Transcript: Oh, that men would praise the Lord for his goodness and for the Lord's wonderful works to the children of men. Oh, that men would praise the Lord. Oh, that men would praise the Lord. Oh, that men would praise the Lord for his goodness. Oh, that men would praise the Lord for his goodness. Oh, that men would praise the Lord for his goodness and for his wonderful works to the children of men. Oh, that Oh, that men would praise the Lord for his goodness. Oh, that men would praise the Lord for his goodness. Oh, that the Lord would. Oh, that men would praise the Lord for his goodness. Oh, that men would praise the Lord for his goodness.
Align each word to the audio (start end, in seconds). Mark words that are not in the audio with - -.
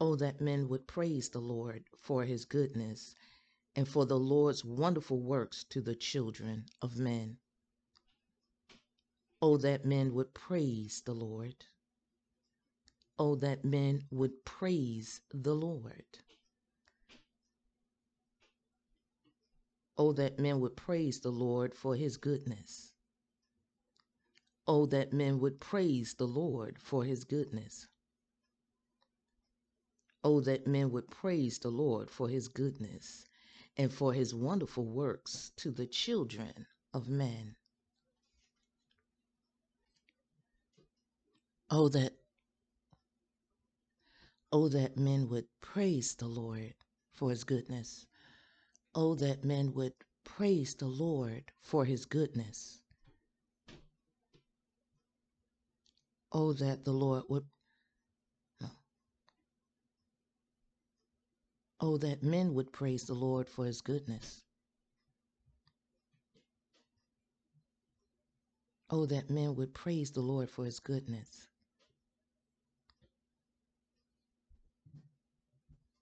Oh, 0.00 0.16
that 0.16 0.40
men 0.40 0.68
would 0.68 0.86
praise 0.86 1.28
the 1.30 1.40
Lord 1.40 1.84
for 1.98 2.24
his 2.24 2.46
goodness 2.46 3.14
and 3.76 3.88
for 3.88 4.06
the 4.06 4.18
Lord's 4.18 4.64
wonderful 4.64 5.20
works 5.20 5.64
to 5.70 5.80
the 5.80 5.94
children 5.94 6.66
of 6.82 6.98
men. 6.98 7.38
Oh, 9.42 9.56
that 9.58 9.84
men 9.84 10.14
would 10.14 10.34
praise 10.34 11.02
the 11.06 11.14
Lord. 11.14 11.56
Oh, 13.18 13.36
that 13.36 13.64
men 13.64 14.02
would 14.10 14.44
praise 14.44 15.20
the 15.32 15.54
Lord. 15.54 16.04
Oh, 19.98 20.12
that 20.14 20.38
men 20.38 20.60
would 20.60 20.76
praise 20.76 21.20
the 21.20 21.30
Lord 21.30 21.74
for 21.74 21.94
his 21.94 22.16
goodness. 22.16 22.92
Oh, 24.66 24.86
that 24.86 25.12
men 25.12 25.40
would 25.40 25.60
praise 25.60 26.14
the 26.14 26.26
Lord 26.26 26.78
for 26.80 27.04
his 27.04 27.24
goodness. 27.24 27.88
Oh, 30.24 30.40
that 30.40 30.66
men 30.66 30.90
would 30.92 31.10
praise 31.10 31.58
the 31.58 31.70
Lord 31.70 32.10
for 32.10 32.28
his 32.28 32.48
goodness 32.48 33.26
and 33.76 33.92
for 33.92 34.12
his 34.12 34.34
wonderful 34.34 34.86
works 34.86 35.52
to 35.56 35.70
the 35.70 35.86
children 35.86 36.66
of 36.94 37.08
men. 37.08 37.56
Oh, 41.70 41.88
that 41.90 42.14
Oh, 44.52 44.68
that 44.68 44.96
men 44.96 45.28
would 45.28 45.46
praise 45.60 46.14
the 46.16 46.26
Lord 46.26 46.74
for 47.12 47.30
his 47.30 47.44
goodness. 47.44 48.06
Oh, 48.94 49.14
that 49.16 49.44
men 49.44 49.74
would 49.74 49.94
praise 50.24 50.74
the 50.74 50.88
Lord 50.88 51.44
for 51.62 51.84
his 51.84 52.06
goodness. 52.06 52.80
Oh, 56.32 56.52
that 56.54 56.84
the 56.84 56.92
Lord 56.92 57.24
would. 57.28 57.46
Oh, 61.80 61.98
that 61.98 62.22
men 62.22 62.54
would 62.54 62.72
praise 62.72 63.04
the 63.04 63.14
Lord 63.14 63.48
for 63.48 63.66
his 63.66 63.82
goodness. 63.82 64.42
Oh, 68.90 69.06
that 69.06 69.30
men 69.30 69.56
would 69.56 69.74
praise 69.74 70.12
the 70.12 70.22
Lord 70.22 70.50
for 70.50 70.64
his 70.64 70.80
goodness. 70.80 71.48